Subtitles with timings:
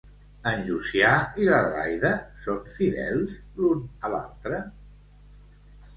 [0.51, 1.11] En Llucià
[1.43, 2.11] i l'Adelaida
[2.47, 4.67] són fidels l'un a l'altre?